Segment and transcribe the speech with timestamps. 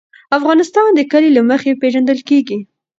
[0.37, 2.57] افغانستان د کلي له مخې پېژندل کېږي.